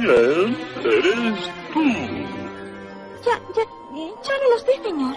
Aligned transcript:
¿Quién 0.00 0.56
eres 0.84 1.50
tú? 1.72 1.82
Ya, 3.24 3.34
ya, 3.56 3.62
eh, 3.62 4.12
ya 4.22 4.32
no 4.42 4.50
lo 4.50 4.58
sé, 4.58 4.82
señor. 4.82 5.14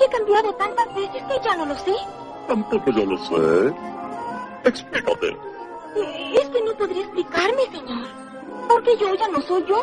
He 0.00 0.08
cambiado 0.10 0.52
tantas 0.54 0.94
veces 0.94 1.22
que 1.22 1.44
ya 1.44 1.56
no 1.56 1.66
lo 1.66 1.74
sé. 1.76 1.94
Tampoco 2.46 2.90
yo 2.90 3.04
lo 3.04 3.18
sé. 3.18 3.74
Explícate. 4.64 5.28
Eh, 5.28 6.34
Es 6.40 6.48
que 6.50 6.62
no 6.62 6.72
podría 6.74 7.02
explicarme, 7.02 7.62
señor. 7.72 8.06
Porque 8.68 8.96
yo 8.96 9.14
ya 9.14 9.28
no 9.28 9.40
soy 9.42 9.64
yo. 9.68 9.82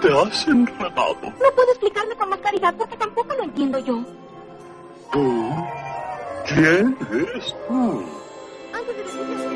Te 0.00 0.08
has 0.12 0.46
enredado. 0.48 1.16
No 1.22 1.50
puedo 1.54 1.70
explicarme 1.70 2.14
con 2.16 2.28
más 2.30 2.38
claridad 2.40 2.74
porque 2.76 2.96
tampoco 2.96 3.34
lo 3.34 3.42
entiendo 3.44 3.78
yo. 3.80 4.04
¿Tú? 5.12 5.52
¿Quién 6.46 6.96
eres 7.12 7.54
tú? 7.66 8.02
Antes 8.72 8.96
de 8.96 9.47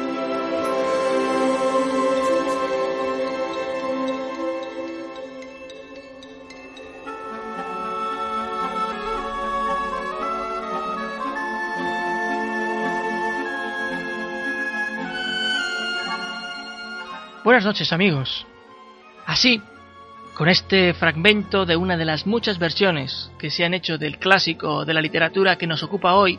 Buenas 17.45 17.65
noches 17.65 17.93
amigos. 17.93 18.47
Así, 19.27 19.61
con 20.35 20.48
este 20.48 20.95
fragmento 20.95 21.67
de 21.67 21.75
una 21.75 21.97
de 21.97 22.05
las 22.05 22.25
muchas 22.25 22.61
versiones 22.61 23.33
que 23.37 23.51
se 23.51 23.65
han 23.65 23.75
hecho 23.75 23.98
del 23.98 24.19
clásico 24.19 24.85
de 24.85 24.95
la 24.95 25.01
literatura 25.01 25.59
que 25.59 25.67
nos 25.67 25.83
ocupa 25.83 26.15
hoy, 26.15 26.39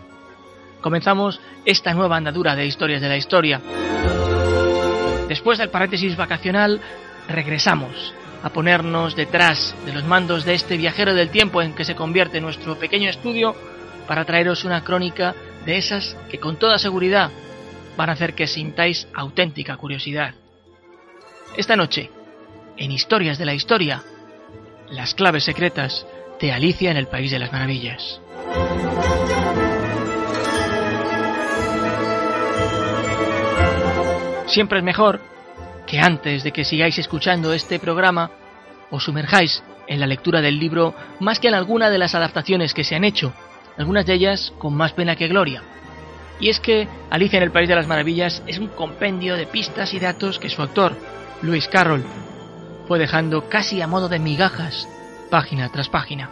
comenzamos 0.80 1.42
esta 1.66 1.94
nueva 1.94 2.16
andadura 2.16 2.56
de 2.56 2.68
historias 2.68 3.02
de 3.02 3.10
la 3.10 3.18
historia. 3.18 3.60
Después 5.28 5.58
del 5.58 5.70
paréntesis 5.70 6.16
vacacional, 6.16 6.80
regresamos 7.28 8.14
a 8.42 8.50
ponernos 8.52 9.18
detrás 9.18 9.76
de 9.86 9.92
los 9.92 10.06
mandos 10.06 10.46
de 10.46 10.54
este 10.54 10.78
viajero 10.78 11.14
del 11.14 11.32
tiempo 11.32 11.62
en 11.62 11.74
que 11.74 11.84
se 11.84 11.96
convierte 11.96 12.40
nuestro 12.40 12.80
pequeño 12.80 13.10
estudio 13.10 13.58
para 14.08 14.24
traeros 14.24 14.64
una 14.64 14.86
crónica 14.86 15.36
de 15.66 15.78
esas 15.78 16.16
que 16.32 16.40
con 16.40 16.56
toda 16.56 16.80
seguridad 16.80 17.30
van 17.98 18.10
a 18.10 18.14
hacer 18.14 18.36
que 18.36 18.48
sintáis 18.48 19.10
auténtica 19.14 19.76
curiosidad. 19.76 20.36
Esta 21.56 21.76
noche, 21.76 22.10
en 22.78 22.92
Historias 22.92 23.38
de 23.38 23.46
la 23.46 23.54
Historia, 23.54 24.02
las 24.90 25.14
claves 25.14 25.44
secretas 25.44 26.08
de 26.40 26.52
Alicia 26.52 26.90
en 26.90 26.98
el 26.98 27.06
País 27.06 27.30
de 27.30 27.38
las 27.38 27.52
Maravillas. 27.52 28.20
Siempre 34.48 34.80
es 34.80 34.84
mejor 34.84 35.22
que 35.86 36.00
antes 36.00 36.44
de 36.44 36.52
que 36.52 36.66
sigáis 36.66 36.98
escuchando 36.98 37.54
este 37.54 37.78
programa, 37.78 38.32
os 38.90 39.04
sumerjáis 39.04 39.64
en 39.88 40.00
la 40.00 40.08
lectura 40.08 40.42
del 40.42 40.58
libro 40.58 40.96
más 41.20 41.40
que 41.40 41.50
en 41.50 41.54
alguna 41.54 41.92
de 41.92 42.00
las 42.00 42.16
adaptaciones 42.16 42.74
que 42.74 42.84
se 42.84 42.96
han 42.96 43.04
hecho, 43.04 43.32
algunas 43.78 44.08
de 44.08 44.16
ellas 44.16 44.54
con 44.58 44.74
más 44.74 44.94
pena 44.94 45.16
que 45.16 45.28
gloria. 45.28 45.62
Y 46.44 46.50
es 46.50 46.60
que 46.60 46.90
Alicia 47.10 47.38
en 47.38 47.44
el 47.44 47.52
País 47.52 47.70
de 47.70 47.76
las 47.76 47.88
Maravillas 47.88 48.44
es 48.48 48.60
un 48.60 48.68
compendio 48.68 49.38
de 49.38 49.48
pistas 49.48 49.94
y 49.94 50.00
datos 50.02 50.40
que 50.40 50.50
su 50.50 50.62
autor, 50.62 50.94
Lewis 51.42 51.70
Carroll, 51.70 52.04
fue 52.86 53.00
dejando 53.00 53.48
casi 53.48 53.82
a 53.82 53.88
modo 53.88 54.10
de 54.10 54.20
migajas, 54.20 54.86
página 55.32 55.72
tras 55.72 55.88
página. 55.88 56.30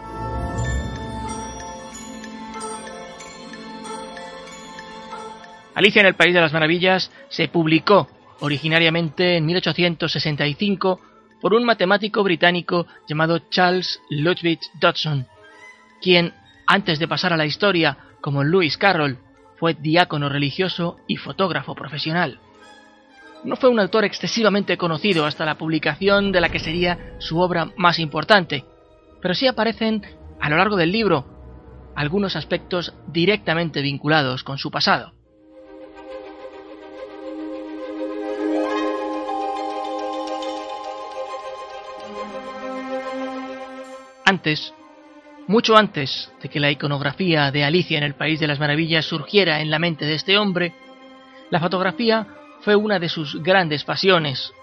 Alicia 5.75 6.01
en 6.01 6.07
el 6.07 6.15
País 6.15 6.33
de 6.33 6.41
las 6.41 6.51
Maravillas 6.51 7.09
se 7.29 7.47
publicó 7.47 8.09
originariamente 8.41 9.37
en 9.37 9.45
1865 9.45 10.99
por 11.39 11.53
un 11.53 11.63
matemático 11.63 12.21
británico 12.21 12.85
llamado 13.07 13.39
Charles 13.49 14.01
Ludwig 14.09 14.59
Dodson, 14.81 15.25
quien, 16.01 16.33
antes 16.67 16.99
de 16.99 17.07
pasar 17.07 17.31
a 17.31 17.37
la 17.37 17.45
historia 17.45 17.97
como 18.19 18.43
Lewis 18.43 18.77
Carroll, 18.77 19.17
fue 19.61 19.75
diácono 19.75 20.27
religioso 20.27 20.97
y 21.05 21.17
fotógrafo 21.17 21.75
profesional. 21.75 22.39
No 23.43 23.55
fue 23.55 23.69
un 23.69 23.79
autor 23.79 24.05
excesivamente 24.05 24.75
conocido 24.75 25.23
hasta 25.27 25.45
la 25.45 25.59
publicación 25.59 26.31
de 26.31 26.41
la 26.41 26.49
que 26.49 26.57
sería 26.57 27.13
su 27.19 27.39
obra 27.39 27.69
más 27.77 27.99
importante, 27.99 28.65
pero 29.21 29.35
sí 29.35 29.45
aparecen 29.45 30.01
a 30.39 30.49
lo 30.49 30.57
largo 30.57 30.77
del 30.77 30.91
libro 30.91 31.27
algunos 31.95 32.35
aspectos 32.35 32.95
directamente 33.05 33.83
vinculados 33.83 34.43
con 34.43 34.57
su 34.57 34.71
pasado. 34.71 35.13
Antes, 44.25 44.73
mucho 45.51 45.75
antes 45.75 46.31
de 46.41 46.47
que 46.47 46.61
la 46.61 46.71
iconografía 46.71 47.51
de 47.51 47.65
Alicia 47.65 47.97
en 47.97 48.05
el 48.05 48.15
País 48.15 48.39
de 48.39 48.47
las 48.47 48.59
Maravillas 48.59 49.05
surgiera 49.05 49.59
en 49.59 49.69
la 49.69 49.79
mente 49.79 50.05
de 50.05 50.15
este 50.15 50.37
hombre, 50.37 50.73
la 51.49 51.59
fotografía 51.59 52.25
fue 52.61 52.75
una 52.75 52.99
de 52.99 53.09
sus 53.09 53.43
grandes 53.43 53.83
pasiones. 53.83 54.53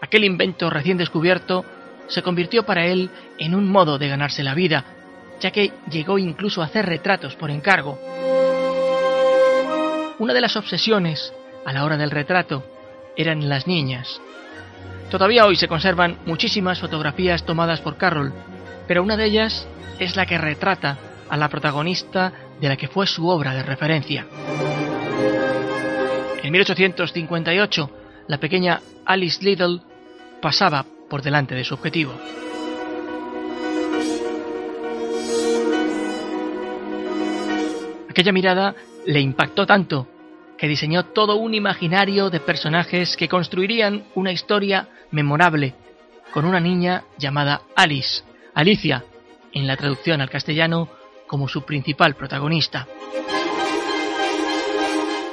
Aquel 0.00 0.24
invento 0.24 0.70
recién 0.70 0.96
descubierto 0.96 1.64
se 2.08 2.22
convirtió 2.22 2.64
para 2.64 2.86
él 2.86 3.10
en 3.38 3.54
un 3.54 3.68
modo 3.68 3.98
de 3.98 4.08
ganarse 4.08 4.42
la 4.42 4.54
vida, 4.54 4.84
ya 5.40 5.50
que 5.50 5.72
llegó 5.90 6.18
incluso 6.18 6.62
a 6.62 6.64
hacer 6.64 6.86
retratos 6.86 7.36
por 7.36 7.50
encargo. 7.50 7.98
Una 10.18 10.32
de 10.32 10.40
las 10.40 10.56
obsesiones 10.56 11.34
a 11.66 11.72
la 11.74 11.84
hora 11.84 11.98
del 11.98 12.10
retrato 12.10 12.64
eran 13.14 13.46
las 13.46 13.66
niñas. 13.66 14.20
Todavía 15.10 15.44
hoy 15.44 15.56
se 15.56 15.68
conservan 15.68 16.16
muchísimas 16.24 16.80
fotografías 16.80 17.44
tomadas 17.44 17.82
por 17.82 17.98
Carroll, 17.98 18.32
pero 18.86 19.02
una 19.02 19.16
de 19.16 19.26
ellas 19.26 19.66
es 19.98 20.16
la 20.16 20.26
que 20.26 20.38
retrata 20.38 20.98
a 21.28 21.36
la 21.36 21.48
protagonista 21.48 22.32
de 22.60 22.68
la 22.68 22.76
que 22.76 22.88
fue 22.88 23.06
su 23.06 23.28
obra 23.28 23.54
de 23.54 23.62
referencia. 23.62 24.26
En 26.42 26.52
1858, 26.52 27.90
la 28.28 28.38
pequeña 28.38 28.80
Alice 29.04 29.42
Liddell 29.42 29.80
pasaba 30.40 30.84
por 31.08 31.22
delante 31.22 31.54
de 31.54 31.64
su 31.64 31.74
objetivo. 31.74 32.12
Aquella 38.10 38.32
mirada 38.32 38.74
le 39.06 39.20
impactó 39.20 39.64
tanto 39.64 40.06
que 40.58 40.68
diseñó 40.68 41.06
todo 41.06 41.36
un 41.36 41.54
imaginario 41.54 42.30
de 42.30 42.40
personajes 42.40 43.16
que 43.16 43.28
construirían 43.28 44.04
una 44.14 44.32
historia 44.32 44.88
memorable 45.10 45.74
con 46.32 46.44
una 46.44 46.60
niña 46.60 47.04
llamada 47.18 47.62
Alice, 47.74 48.22
Alicia, 48.54 49.04
en 49.52 49.66
la 49.66 49.76
traducción 49.76 50.20
al 50.20 50.30
castellano 50.30 50.88
como 51.26 51.48
su 51.48 51.62
principal 51.62 52.14
protagonista. 52.14 52.86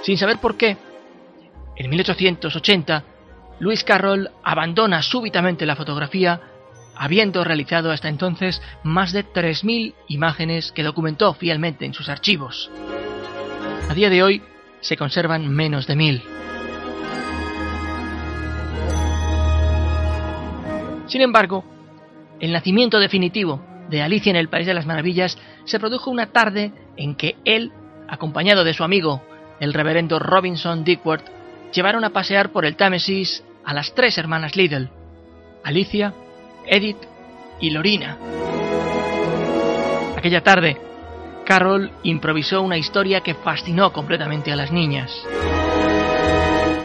Sin 0.04 0.18
saber 0.18 0.38
por 0.38 0.56
qué, 0.56 0.78
en 1.76 1.90
1880, 1.90 3.04
Lewis 3.60 3.84
Carroll 3.84 4.30
abandona 4.44 5.02
súbitamente 5.02 5.66
la 5.66 5.76
fotografía, 5.76 6.42
habiendo 6.96 7.44
realizado 7.44 7.92
hasta 7.92 8.08
entonces 8.08 8.62
más 8.84 9.12
de 9.12 9.26
3.000 9.26 9.96
imágenes 10.08 10.72
que 10.72 10.84
documentó 10.84 11.34
fielmente 11.34 11.86
en 11.86 11.94
sus 11.94 12.10
archivos. 12.10 12.72
A 13.90 13.94
día 13.94 14.10
de 14.10 14.24
hoy 14.24 14.42
se 14.82 14.98
conservan 14.98 15.48
menos 15.48 15.88
de 15.88 15.96
mil. 15.96 16.24
Sin 21.08 21.22
embargo, 21.22 21.64
el 22.40 22.52
nacimiento 22.52 23.00
definitivo 23.00 23.62
de 23.90 24.02
Alicia 24.02 24.30
en 24.30 24.36
el 24.36 24.50
País 24.50 24.68
de 24.68 24.74
las 24.74 24.86
Maravillas 24.86 25.38
se 25.66 25.80
produjo 25.80 26.12
una 26.12 26.28
tarde 26.28 26.72
en 26.96 27.16
que 27.16 27.36
él, 27.46 27.72
acompañado 28.08 28.64
de 28.64 28.74
su 28.74 28.84
amigo, 28.84 29.22
el 29.60 29.74
reverendo 29.74 30.20
Robinson 30.20 30.84
Dickworth, 30.84 31.26
llevaron 31.74 32.04
a 32.04 32.12
pasear 32.12 32.52
por 32.52 32.66
el 32.66 32.76
Támesis 32.76 33.44
a 33.66 33.74
las 33.74 33.94
tres 33.94 34.18
hermanas 34.18 34.56
Liddell, 34.56 34.90
Alicia, 35.64 36.14
Edith 36.66 36.98
y 37.60 37.72
Lorina. 37.72 38.18
Aquella 40.18 40.42
tarde, 40.42 40.78
Carol 41.46 41.92
improvisó 42.04 42.62
una 42.62 42.78
historia 42.78 43.22
que 43.22 43.34
fascinó 43.34 43.92
completamente 43.92 44.52
a 44.52 44.56
las 44.56 44.72
niñas. 44.72 45.12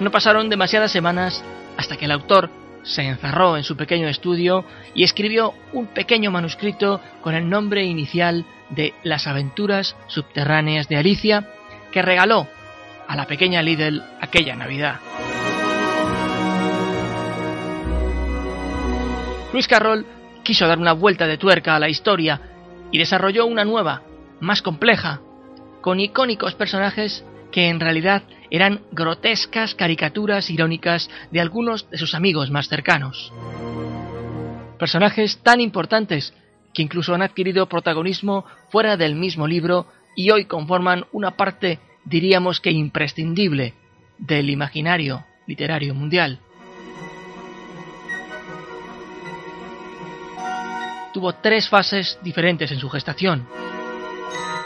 No 0.01 0.11
pasaron 0.11 0.49
demasiadas 0.49 0.91
semanas 0.91 1.45
hasta 1.77 1.97
que 1.97 2.06
el 2.06 2.12
autor 2.12 2.51
se 2.85 3.03
encerró 3.03 3.57
en 3.57 3.65
su 3.65 3.77
pequeño 3.77 4.09
estudio 4.09 4.65
y 4.95 5.03
escribió 5.03 5.55
un 5.73 5.87
pequeño 5.89 6.31
manuscrito 6.31 7.01
con 7.23 7.35
el 7.35 7.49
nombre 7.49 7.85
inicial 7.85 8.45
de 8.71 8.95
Las 9.03 9.27
aventuras 9.27 9.97
subterráneas 10.07 10.89
de 10.89 10.97
Alicia, 10.97 11.49
que 11.91 12.03
regaló 12.03 12.47
a 13.09 13.17
la 13.17 13.27
pequeña 13.27 13.63
Liddell 13.63 14.03
aquella 14.21 14.55
Navidad. 14.55 15.01
Luis 19.53 19.69
Carroll 19.69 20.07
quiso 20.43 20.67
dar 20.67 20.79
una 20.79 20.93
vuelta 20.93 21.27
de 21.27 21.39
tuerca 21.39 21.77
a 21.77 21.79
la 21.79 21.89
historia 21.89 22.41
y 22.91 22.99
desarrolló 22.99 23.47
una 23.47 23.65
nueva, 23.65 24.03
más 24.41 24.63
compleja, 24.63 25.21
con 25.81 26.01
icónicos 26.01 26.55
personajes 26.55 27.25
que 27.55 27.69
en 27.69 27.79
realidad 27.79 28.25
eran 28.51 28.81
grotescas 28.91 29.77
caricaturas 29.77 30.51
irónicas 30.51 31.09
de 31.31 31.41
algunos 31.41 31.89
de 31.89 31.99
sus 31.99 32.17
amigos 32.17 32.51
más 32.51 32.67
cercanos. 32.67 33.33
Personajes 34.77 35.39
tan 35.39 35.61
importantes 35.61 36.35
que 36.73 36.83
incluso 36.83 37.15
han 37.15 37.23
adquirido 37.23 37.69
protagonismo 37.69 38.45
fuera 38.71 38.97
del 38.97 39.15
mismo 39.15 39.47
libro 39.47 39.87
y 40.17 40.33
hoy 40.33 40.47
conforman 40.47 41.05
una 41.12 41.37
parte, 41.37 41.79
diríamos 42.05 42.59
que 42.59 42.73
imprescindible, 42.73 43.75
del 44.19 44.51
imaginario 44.51 45.25
literario 45.47 45.95
mundial. 45.95 46.41
Tuvo 51.12 51.35
tres 51.35 51.69
fases 51.69 52.19
diferentes 52.25 52.73
en 52.73 52.81
su 52.81 52.91
gestación. 52.91 53.47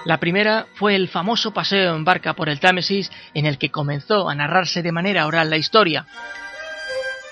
La 0.08 0.20
primera 0.20 0.66
fue 0.74 0.94
el 0.94 1.08
famoso 1.08 1.52
paseo 1.52 1.94
en 1.94 2.02
barca 2.02 2.32
por 2.32 2.48
el 2.48 2.60
Támesis 2.60 3.10
en 3.34 3.44
el 3.44 3.58
que 3.58 3.70
comenzó 3.70 4.30
a 4.30 4.34
narrarse 4.34 4.82
de 4.82 4.90
manera 4.90 5.26
oral 5.26 5.50
la 5.50 5.58
historia. 5.58 6.06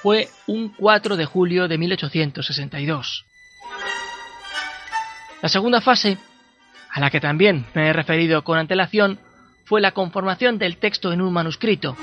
Fue 0.02 0.28
un 0.46 0.68
4 0.68 1.16
de 1.16 1.24
julio 1.24 1.68
de 1.68 1.78
1862. 1.78 3.24
La 5.40 5.48
segunda 5.48 5.80
fase, 5.80 6.18
a 6.90 7.00
la 7.00 7.08
que 7.10 7.18
también 7.18 7.64
me 7.72 7.88
he 7.88 7.92
referido 7.94 8.44
con 8.44 8.58
antelación, 8.58 9.20
fue 9.64 9.80
la 9.80 9.92
conformación 9.92 10.58
del 10.58 10.76
texto 10.76 11.12
en 11.12 11.22
un 11.22 11.32
manuscrito. 11.32 11.96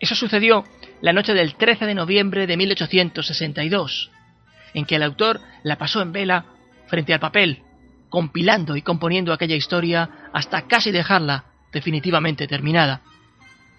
Eso 0.00 0.14
sucedió 0.16 0.64
la 1.00 1.12
noche 1.12 1.34
del 1.34 1.54
13 1.54 1.86
de 1.86 1.94
noviembre 1.94 2.48
de 2.48 2.56
1862, 2.56 4.10
en 4.74 4.86
que 4.86 4.96
el 4.96 5.04
autor 5.04 5.40
la 5.62 5.78
pasó 5.78 6.02
en 6.02 6.10
vela 6.10 6.46
frente 6.88 7.14
al 7.14 7.20
papel 7.20 7.62
compilando 8.12 8.76
y 8.76 8.82
componiendo 8.82 9.32
aquella 9.32 9.56
historia 9.56 10.28
hasta 10.34 10.66
casi 10.68 10.90
dejarla 10.90 11.46
definitivamente 11.72 12.46
terminada. 12.46 13.00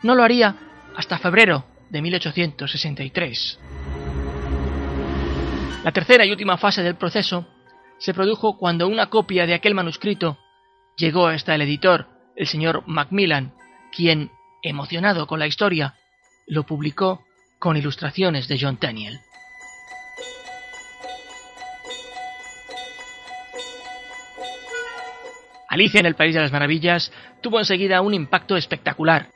No 0.01 0.15
lo 0.15 0.23
haría 0.23 0.55
hasta 0.95 1.19
febrero 1.19 1.65
de 1.91 2.01
1863. 2.01 3.59
La 5.83 5.91
tercera 5.91 6.25
y 6.25 6.31
última 6.31 6.57
fase 6.57 6.81
del 6.81 6.95
proceso 6.95 7.45
se 7.99 8.15
produjo 8.15 8.57
cuando 8.57 8.87
una 8.87 9.11
copia 9.11 9.45
de 9.45 9.53
aquel 9.53 9.75
manuscrito 9.75 10.39
llegó 10.97 11.27
hasta 11.27 11.53
el 11.53 11.61
editor, 11.61 12.07
el 12.35 12.47
señor 12.47 12.83
Macmillan, 12.87 13.53
quien, 13.95 14.31
emocionado 14.63 15.27
con 15.27 15.37
la 15.37 15.45
historia, 15.45 15.93
lo 16.47 16.63
publicó 16.63 17.23
con 17.59 17.77
ilustraciones 17.77 18.47
de 18.47 18.57
John 18.59 18.77
Tenniel. 18.77 19.19
Alicia 25.73 25.99
en 25.99 26.05
el 26.05 26.13
País 26.13 26.35
de 26.35 26.41
las 26.41 26.51
Maravillas 26.51 27.11
tuvo 27.41 27.57
enseguida 27.57 28.01
un 28.01 28.13
impacto 28.13 28.55
espectacular. 28.55 29.29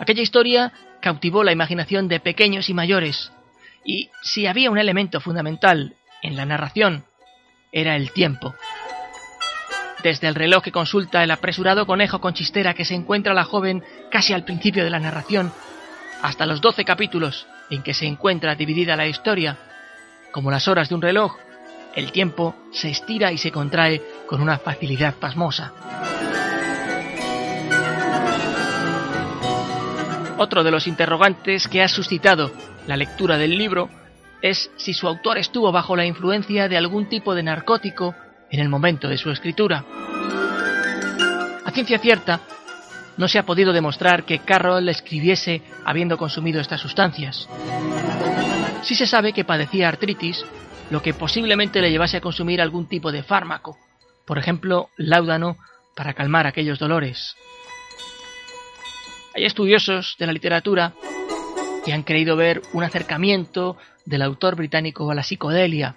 Aquella 0.00 0.20
historia 0.20 0.72
cautivó 1.00 1.44
la 1.44 1.52
imaginación 1.52 2.08
de 2.08 2.18
pequeños 2.18 2.68
y 2.70 2.74
mayores, 2.74 3.30
y 3.84 4.10
si 4.24 4.48
había 4.48 4.68
un 4.68 4.78
elemento 4.78 5.20
fundamental 5.20 5.94
en 6.22 6.34
la 6.34 6.44
narración, 6.44 7.04
era 7.70 7.94
el 7.94 8.10
tiempo. 8.10 8.56
Desde 10.02 10.26
el 10.26 10.34
reloj 10.34 10.64
que 10.64 10.72
consulta 10.72 11.22
el 11.22 11.30
apresurado 11.30 11.86
conejo 11.86 12.20
con 12.20 12.34
chistera 12.34 12.74
que 12.74 12.84
se 12.84 12.96
encuentra 12.96 13.32
la 13.32 13.44
joven 13.44 13.84
casi 14.10 14.32
al 14.32 14.44
principio 14.44 14.82
de 14.82 14.90
la 14.90 14.98
narración, 14.98 15.52
hasta 16.20 16.46
los 16.46 16.60
doce 16.60 16.84
capítulos 16.84 17.46
en 17.70 17.84
que 17.84 17.94
se 17.94 18.06
encuentra 18.06 18.56
dividida 18.56 18.96
la 18.96 19.06
historia, 19.06 19.56
como 20.32 20.50
las 20.50 20.66
horas 20.66 20.88
de 20.88 20.96
un 20.96 21.02
reloj, 21.02 21.36
el 21.94 22.10
tiempo 22.10 22.56
se 22.72 22.90
estira 22.90 23.30
y 23.30 23.38
se 23.38 23.52
contrae 23.52 24.02
con 24.26 24.40
una 24.40 24.58
facilidad 24.58 25.14
pasmosa. 25.14 25.72
Otro 30.38 30.62
de 30.62 30.70
los 30.70 30.86
interrogantes 30.86 31.66
que 31.66 31.82
ha 31.82 31.88
suscitado 31.88 32.50
la 32.86 32.96
lectura 32.96 33.38
del 33.38 33.56
libro 33.56 33.88
es 34.42 34.70
si 34.76 34.92
su 34.92 35.08
autor 35.08 35.38
estuvo 35.38 35.72
bajo 35.72 35.96
la 35.96 36.04
influencia 36.04 36.68
de 36.68 36.76
algún 36.76 37.08
tipo 37.08 37.34
de 37.34 37.42
narcótico 37.42 38.14
en 38.50 38.60
el 38.60 38.68
momento 38.68 39.08
de 39.08 39.16
su 39.16 39.30
escritura. 39.30 39.84
A 41.64 41.70
ciencia 41.72 41.98
cierta, 41.98 42.40
no 43.16 43.28
se 43.28 43.38
ha 43.38 43.46
podido 43.46 43.72
demostrar 43.72 44.24
que 44.24 44.40
Carroll 44.40 44.88
escribiese 44.88 45.62
habiendo 45.84 46.18
consumido 46.18 46.60
estas 46.60 46.80
sustancias. 46.80 47.48
Sí 48.82 48.94
se 48.94 49.06
sabe 49.06 49.32
que 49.32 49.44
padecía 49.44 49.88
artritis 49.88 50.44
lo 50.90 51.02
que 51.02 51.14
posiblemente 51.14 51.80
le 51.80 51.90
llevase 51.90 52.18
a 52.18 52.20
consumir 52.20 52.60
algún 52.60 52.86
tipo 52.86 53.10
de 53.10 53.22
fármaco, 53.22 53.78
por 54.26 54.38
ejemplo, 54.38 54.90
láudano 54.96 55.56
para 55.94 56.14
calmar 56.14 56.46
aquellos 56.46 56.78
dolores. 56.78 57.36
Hay 59.34 59.44
estudiosos 59.44 60.16
de 60.18 60.26
la 60.26 60.32
literatura 60.32 60.92
que 61.84 61.92
han 61.92 62.02
creído 62.02 62.36
ver 62.36 62.62
un 62.72 62.84
acercamiento 62.84 63.76
del 64.04 64.22
autor 64.22 64.56
británico 64.56 65.10
a 65.10 65.14
la 65.14 65.22
psicodelia, 65.22 65.96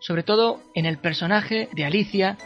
sobre 0.00 0.22
todo 0.22 0.60
en 0.74 0.86
el 0.86 0.98
personaje 0.98 1.68
de 1.72 1.84
Alicia 1.84 2.36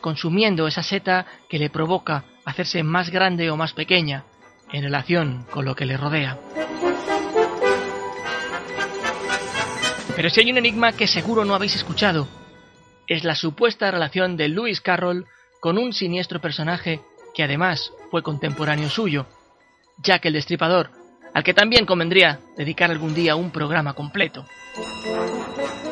consumiendo 0.00 0.66
esa 0.66 0.82
seta 0.82 1.26
que 1.48 1.58
le 1.58 1.70
provoca 1.70 2.24
hacerse 2.44 2.82
más 2.82 3.10
grande 3.10 3.50
o 3.50 3.56
más 3.56 3.72
pequeña 3.72 4.24
en 4.72 4.82
relación 4.82 5.44
con 5.50 5.64
lo 5.64 5.74
que 5.74 5.86
le 5.86 5.96
rodea. 5.96 6.38
Pero 10.14 10.30
si 10.30 10.40
hay 10.40 10.50
un 10.50 10.58
enigma 10.58 10.92
que 10.92 11.06
seguro 11.06 11.44
no 11.44 11.54
habéis 11.54 11.76
escuchado, 11.76 12.26
es 13.08 13.24
la 13.24 13.34
supuesta 13.34 13.90
relación 13.90 14.36
de 14.36 14.48
Lewis 14.48 14.80
Carroll 14.80 15.26
con 15.60 15.78
un 15.78 15.92
siniestro 15.92 16.40
personaje 16.40 17.00
que 17.34 17.42
además 17.42 17.92
fue 18.10 18.22
contemporáneo 18.22 18.90
suyo, 18.90 19.26
Jack 19.98 20.26
el 20.26 20.34
Destripador, 20.34 20.90
al 21.34 21.42
que 21.42 21.54
también 21.54 21.86
convendría 21.86 22.38
dedicar 22.56 22.90
algún 22.90 23.14
día 23.14 23.34
un 23.34 23.50
programa 23.50 23.94
completo. 23.94 24.44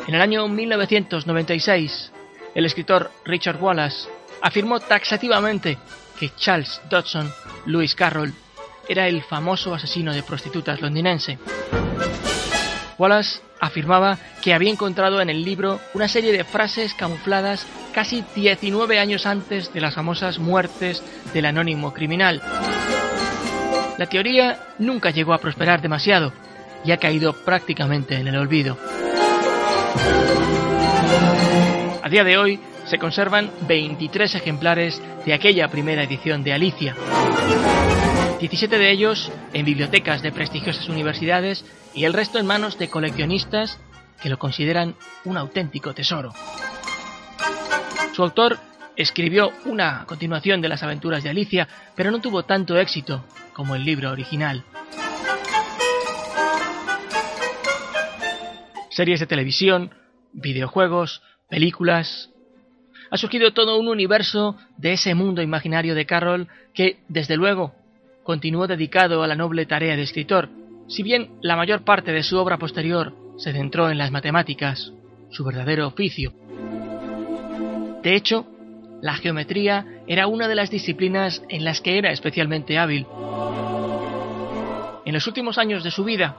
En 0.07 0.15
el 0.15 0.21
año 0.21 0.47
1996, 0.47 2.11
el 2.55 2.65
escritor 2.65 3.11
Richard 3.25 3.61
Wallace 3.61 4.07
afirmó 4.41 4.79
taxativamente 4.79 5.77
que 6.19 6.31
Charles 6.35 6.81
Dodson 6.89 7.31
Lewis 7.65 7.95
Carroll 7.95 8.33
era 8.87 9.07
el 9.07 9.21
famoso 9.23 9.73
asesino 9.73 10.13
de 10.13 10.23
prostitutas 10.23 10.81
londinense. 10.81 11.37
Wallace 12.97 13.41
afirmaba 13.59 14.17
que 14.41 14.53
había 14.53 14.71
encontrado 14.71 15.21
en 15.21 15.29
el 15.29 15.43
libro 15.43 15.79
una 15.93 16.07
serie 16.07 16.31
de 16.31 16.43
frases 16.43 16.93
camufladas 16.93 17.65
casi 17.93 18.23
19 18.35 18.99
años 18.99 19.25
antes 19.25 19.73
de 19.73 19.81
las 19.81 19.95
famosas 19.95 20.39
muertes 20.39 21.03
del 21.33 21.45
anónimo 21.45 21.93
criminal. 21.93 22.41
La 23.97 24.05
teoría 24.05 24.59
nunca 24.77 25.09
llegó 25.09 25.33
a 25.33 25.39
prosperar 25.39 25.81
demasiado 25.81 26.31
y 26.85 26.91
ha 26.91 26.97
caído 26.97 27.33
prácticamente 27.33 28.15
en 28.15 28.27
el 28.27 28.37
olvido. 28.37 28.77
A 32.03 32.09
día 32.09 32.23
de 32.23 32.37
hoy 32.37 32.59
se 32.87 32.97
conservan 32.97 33.51
23 33.67 34.35
ejemplares 34.35 35.01
de 35.25 35.33
aquella 35.33 35.69
primera 35.69 36.03
edición 36.03 36.43
de 36.43 36.53
Alicia. 36.53 36.95
17 38.39 38.77
de 38.77 38.91
ellos 38.91 39.31
en 39.53 39.65
bibliotecas 39.65 40.21
de 40.21 40.31
prestigiosas 40.31 40.89
universidades 40.89 41.65
y 41.93 42.05
el 42.05 42.13
resto 42.13 42.39
en 42.39 42.45
manos 42.45 42.77
de 42.77 42.89
coleccionistas 42.89 43.79
que 44.21 44.29
lo 44.29 44.39
consideran 44.39 44.95
un 45.25 45.37
auténtico 45.37 45.93
tesoro. 45.93 46.33
Su 48.13 48.23
autor 48.23 48.57
escribió 48.95 49.51
una 49.65 50.05
continuación 50.07 50.61
de 50.61 50.69
las 50.69 50.83
aventuras 50.83 51.23
de 51.23 51.29
Alicia, 51.29 51.67
pero 51.95 52.09
no 52.09 52.19
tuvo 52.19 52.43
tanto 52.43 52.77
éxito 52.77 53.23
como 53.53 53.75
el 53.75 53.83
libro 53.83 54.11
original. 54.11 54.63
series 58.97 59.19
de 59.19 59.27
televisión, 59.27 59.91
videojuegos, 60.33 61.21
películas. 61.51 62.31
Ha 63.09 63.17
surgido 63.17 63.53
todo 63.53 63.79
un 63.79 63.87
universo 63.87 64.57
de 64.77 64.93
ese 64.93 65.15
mundo 65.15 65.41
imaginario 65.41 65.95
de 65.95 66.05
Carroll 66.05 66.47
que, 66.73 66.99
desde 67.07 67.37
luego, 67.37 67.73
continuó 68.23 68.67
dedicado 68.67 69.23
a 69.23 69.27
la 69.27 69.35
noble 69.35 69.65
tarea 69.65 69.95
de 69.95 70.01
escritor, 70.01 70.49
si 70.87 71.03
bien 71.03 71.31
la 71.41 71.55
mayor 71.55 71.83
parte 71.83 72.11
de 72.11 72.23
su 72.23 72.37
obra 72.37 72.57
posterior 72.57 73.13
se 73.37 73.53
centró 73.53 73.89
en 73.89 73.97
las 73.97 74.11
matemáticas, 74.11 74.91
su 75.29 75.43
verdadero 75.43 75.87
oficio. 75.87 76.33
De 78.03 78.15
hecho, 78.15 78.45
la 79.01 79.13
geometría 79.13 79.85
era 80.07 80.27
una 80.27 80.47
de 80.47 80.55
las 80.55 80.69
disciplinas 80.69 81.43
en 81.49 81.63
las 81.63 81.81
que 81.81 81.97
era 81.97 82.11
especialmente 82.11 82.77
hábil. 82.77 83.05
En 85.05 85.13
los 85.13 85.27
últimos 85.27 85.57
años 85.57 85.83
de 85.83 85.91
su 85.91 86.03
vida, 86.03 86.37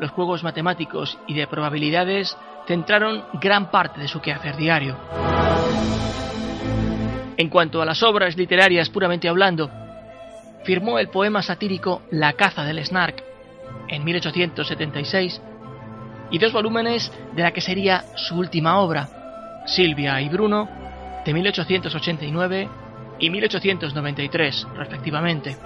los 0.00 0.10
juegos 0.10 0.42
matemáticos 0.42 1.18
y 1.26 1.34
de 1.34 1.46
probabilidades 1.46 2.36
centraron 2.66 3.24
gran 3.40 3.70
parte 3.70 4.00
de 4.00 4.08
su 4.08 4.20
quehacer 4.20 4.56
diario. 4.56 4.96
En 7.40 7.48
cuanto 7.48 7.80
a 7.80 7.86
las 7.86 8.02
obras 8.02 8.36
literarias 8.36 8.90
puramente 8.90 9.26
hablando, 9.26 9.70
firmó 10.62 10.98
el 10.98 11.08
poema 11.08 11.40
satírico 11.40 12.02
La 12.10 12.34
caza 12.34 12.64
del 12.64 12.84
Snark 12.84 13.24
en 13.88 14.04
1876 14.04 15.40
y 16.32 16.38
dos 16.38 16.52
volúmenes 16.52 17.10
de 17.34 17.42
la 17.42 17.52
que 17.52 17.62
sería 17.62 18.04
su 18.14 18.36
última 18.36 18.78
obra, 18.80 19.62
Silvia 19.64 20.20
y 20.20 20.28
Bruno, 20.28 20.68
de 21.24 21.32
1889 21.32 22.68
y 23.20 23.30
1893, 23.30 24.66
respectivamente. 24.76 25.56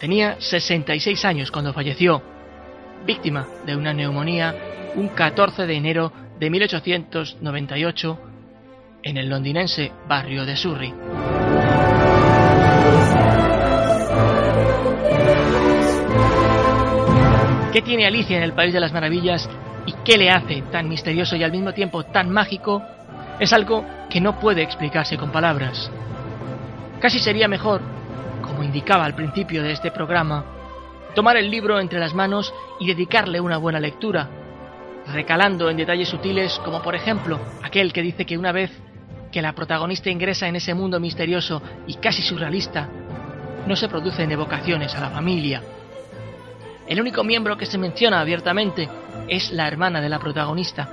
Tenía 0.00 0.34
66 0.40 1.24
años 1.26 1.52
cuando 1.52 1.72
falleció, 1.72 2.20
víctima 3.06 3.46
de 3.64 3.76
una 3.76 3.92
neumonía 3.92 4.52
un 4.96 5.10
14 5.10 5.68
de 5.68 5.76
enero 5.76 6.12
de 6.40 6.50
1898 6.50 8.29
en 9.02 9.16
el 9.16 9.28
londinense 9.28 9.92
barrio 10.08 10.44
de 10.44 10.56
Surrey. 10.56 10.94
¿Qué 17.72 17.82
tiene 17.82 18.06
Alicia 18.06 18.36
en 18.36 18.42
el 18.42 18.52
País 18.52 18.72
de 18.72 18.80
las 18.80 18.92
Maravillas 18.92 19.48
y 19.86 19.92
qué 20.04 20.18
le 20.18 20.30
hace 20.30 20.62
tan 20.72 20.88
misterioso 20.88 21.36
y 21.36 21.44
al 21.44 21.52
mismo 21.52 21.72
tiempo 21.72 22.04
tan 22.04 22.30
mágico? 22.30 22.82
Es 23.38 23.52
algo 23.52 23.84
que 24.10 24.20
no 24.20 24.38
puede 24.40 24.62
explicarse 24.62 25.16
con 25.16 25.30
palabras. 25.30 25.90
Casi 27.00 27.18
sería 27.18 27.48
mejor, 27.48 27.80
como 28.42 28.62
indicaba 28.62 29.04
al 29.04 29.14
principio 29.14 29.62
de 29.62 29.72
este 29.72 29.90
programa, 29.90 30.44
tomar 31.14 31.36
el 31.36 31.50
libro 31.50 31.80
entre 31.80 32.00
las 32.00 32.12
manos 32.12 32.52
y 32.80 32.88
dedicarle 32.88 33.40
una 33.40 33.56
buena 33.56 33.80
lectura, 33.80 34.28
recalando 35.12 35.70
en 35.70 35.76
detalles 35.76 36.08
sutiles 36.08 36.60
como 36.64 36.82
por 36.82 36.94
ejemplo 36.94 37.38
aquel 37.62 37.92
que 37.92 38.02
dice 38.02 38.26
que 38.26 38.36
una 38.36 38.52
vez 38.52 38.70
que 39.30 39.42
la 39.42 39.52
protagonista 39.52 40.10
ingresa 40.10 40.48
en 40.48 40.56
ese 40.56 40.74
mundo 40.74 41.00
misterioso 41.00 41.62
y 41.86 41.94
casi 41.94 42.22
surrealista, 42.22 42.88
no 43.66 43.76
se 43.76 43.88
producen 43.88 44.30
evocaciones 44.32 44.94
a 44.94 45.00
la 45.00 45.10
familia, 45.10 45.62
el 46.90 47.00
único 47.00 47.22
miembro 47.22 47.56
que 47.56 47.66
se 47.66 47.78
menciona 47.78 48.18
abiertamente 48.18 48.88
es 49.28 49.52
la 49.52 49.68
hermana 49.68 50.00
de 50.00 50.08
la 50.08 50.18
protagonista, 50.18 50.88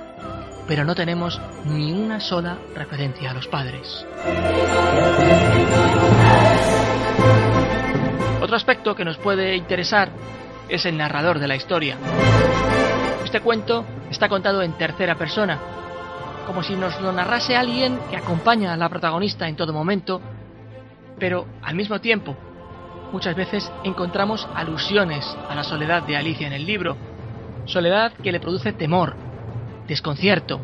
pero 0.68 0.84
no 0.84 0.94
tenemos 0.94 1.40
ni 1.64 1.90
una 1.90 2.20
sola 2.20 2.56
referencia 2.72 3.32
a 3.32 3.34
los 3.34 3.48
padres. 3.48 4.06
Otro 8.40 8.54
aspecto 8.54 8.94
que 8.94 9.04
nos 9.04 9.18
puede 9.18 9.56
interesar 9.56 10.10
es 10.68 10.86
el 10.86 10.96
narrador 10.96 11.40
de 11.40 11.48
la 11.48 11.56
historia. 11.56 11.96
Este 13.24 13.40
cuento 13.40 13.84
está 14.08 14.28
contado 14.28 14.62
en 14.62 14.74
tercera 14.74 15.16
persona, 15.16 15.58
como 16.48 16.62
si 16.62 16.74
nos 16.74 16.98
lo 17.02 17.12
narrase 17.12 17.54
alguien 17.54 17.98
que 18.08 18.16
acompaña 18.16 18.72
a 18.72 18.76
la 18.78 18.88
protagonista 18.88 19.46
en 19.46 19.54
todo 19.54 19.74
momento, 19.74 20.22
pero 21.18 21.46
al 21.62 21.74
mismo 21.74 22.00
tiempo 22.00 22.34
muchas 23.12 23.36
veces 23.36 23.70
encontramos 23.84 24.48
alusiones 24.54 25.26
a 25.50 25.54
la 25.54 25.62
soledad 25.62 26.04
de 26.04 26.16
Alicia 26.16 26.46
en 26.46 26.54
el 26.54 26.64
libro, 26.64 26.96
soledad 27.66 28.14
que 28.14 28.32
le 28.32 28.40
produce 28.40 28.72
temor, 28.72 29.14
desconcierto, 29.86 30.62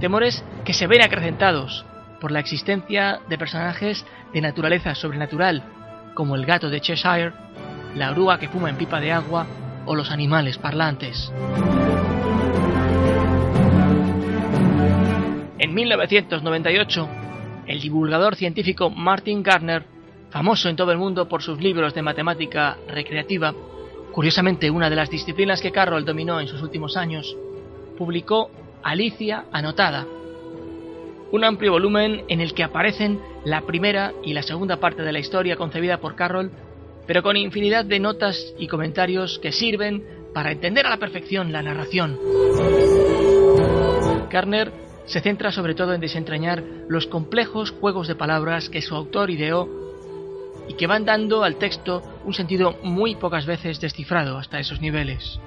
temores 0.00 0.42
que 0.64 0.72
se 0.72 0.86
ven 0.86 1.02
acrecentados 1.02 1.84
por 2.22 2.30
la 2.30 2.40
existencia 2.40 3.20
de 3.28 3.36
personajes 3.36 4.06
de 4.32 4.40
naturaleza 4.40 4.94
sobrenatural, 4.94 5.62
como 6.14 6.36
el 6.36 6.46
gato 6.46 6.70
de 6.70 6.80
Cheshire, 6.80 7.34
la 7.94 8.12
oruga 8.12 8.38
que 8.38 8.48
fuma 8.48 8.70
en 8.70 8.76
pipa 8.76 8.98
de 8.98 9.12
agua 9.12 9.46
o 9.84 9.94
los 9.94 10.10
animales 10.10 10.56
parlantes. 10.56 11.30
En 15.64 15.72
1998, 15.72 17.08
el 17.66 17.80
divulgador 17.80 18.36
científico 18.36 18.90
Martin 18.90 19.42
Gardner 19.42 19.82
famoso 20.28 20.68
en 20.68 20.76
todo 20.76 20.92
el 20.92 20.98
mundo 20.98 21.26
por 21.26 21.42
sus 21.42 21.58
libros 21.58 21.94
de 21.94 22.02
matemática 22.02 22.76
recreativa, 22.86 23.54
curiosamente 24.12 24.70
una 24.70 24.90
de 24.90 24.96
las 24.96 25.08
disciplinas 25.08 25.62
que 25.62 25.72
Carroll 25.72 26.04
dominó 26.04 26.38
en 26.38 26.48
sus 26.48 26.60
últimos 26.60 26.98
años, 26.98 27.34
publicó 27.96 28.50
Alicia 28.82 29.46
Anotada, 29.52 30.06
un 31.32 31.44
amplio 31.44 31.72
volumen 31.72 32.24
en 32.28 32.42
el 32.42 32.52
que 32.52 32.64
aparecen 32.64 33.18
la 33.46 33.62
primera 33.62 34.12
y 34.22 34.34
la 34.34 34.42
segunda 34.42 34.76
parte 34.76 35.00
de 35.00 35.12
la 35.12 35.18
historia 35.18 35.56
concebida 35.56 35.96
por 35.96 36.14
Carroll, 36.14 36.50
pero 37.06 37.22
con 37.22 37.38
infinidad 37.38 37.86
de 37.86 38.00
notas 38.00 38.52
y 38.58 38.66
comentarios 38.66 39.38
que 39.38 39.50
sirven 39.50 40.04
para 40.34 40.52
entender 40.52 40.84
a 40.84 40.90
la 40.90 40.98
perfección 40.98 41.52
la 41.52 41.62
narración. 41.62 42.18
Se 45.06 45.20
centra 45.20 45.52
sobre 45.52 45.74
todo 45.74 45.92
en 45.92 46.00
desentrañar 46.00 46.62
los 46.88 47.06
complejos 47.06 47.70
juegos 47.70 48.08
de 48.08 48.14
palabras 48.14 48.68
que 48.68 48.82
su 48.82 48.94
autor 48.94 49.30
ideó 49.30 49.68
y 50.68 50.74
que 50.74 50.86
van 50.86 51.04
dando 51.04 51.44
al 51.44 51.56
texto 51.56 52.02
un 52.24 52.32
sentido 52.32 52.76
muy 52.82 53.16
pocas 53.16 53.44
veces 53.46 53.80
descifrado 53.80 54.38
hasta 54.38 54.58
esos 54.58 54.80
niveles. 54.80 55.38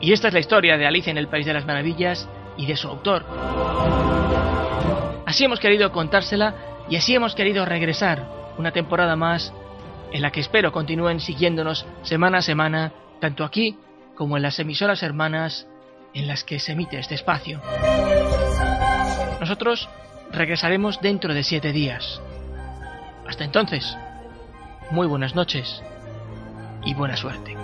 Y 0.00 0.12
esta 0.12 0.28
es 0.28 0.34
la 0.34 0.40
historia 0.40 0.76
de 0.76 0.86
Alicia 0.86 1.10
en 1.10 1.18
el 1.18 1.28
País 1.28 1.46
de 1.46 1.52
las 1.54 1.66
Maravillas 1.66 2.28
y 2.56 2.66
de 2.66 2.76
su 2.76 2.88
autor. 2.88 3.24
Así 5.26 5.44
hemos 5.44 5.60
querido 5.60 5.92
contársela 5.92 6.54
y 6.90 6.96
así 6.96 7.14
hemos 7.14 7.34
querido 7.34 7.64
regresar 7.64 8.28
una 8.58 8.72
temporada 8.72 9.14
más 9.14 9.52
en 10.10 10.22
la 10.22 10.32
que 10.32 10.40
espero 10.40 10.72
continúen 10.72 11.20
siguiéndonos 11.20 11.86
semana 12.02 12.38
a 12.38 12.42
semana, 12.42 12.92
tanto 13.20 13.44
aquí 13.44 13.76
como 14.22 14.36
en 14.36 14.44
las 14.44 14.60
emisoras 14.60 15.02
hermanas 15.02 15.66
en 16.14 16.28
las 16.28 16.44
que 16.44 16.60
se 16.60 16.70
emite 16.70 16.96
este 16.96 17.16
espacio. 17.16 17.60
Nosotros 19.40 19.88
regresaremos 20.30 21.00
dentro 21.00 21.34
de 21.34 21.42
siete 21.42 21.72
días. 21.72 22.22
Hasta 23.26 23.42
entonces, 23.42 23.98
muy 24.92 25.08
buenas 25.08 25.34
noches 25.34 25.82
y 26.84 26.94
buena 26.94 27.16
suerte. 27.16 27.56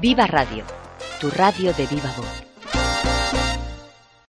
Viva 0.00 0.26
Radio, 0.26 0.64
tu 1.20 1.30
radio 1.30 1.72
de 1.72 1.86
viva 1.86 2.12
voz. 2.16 2.47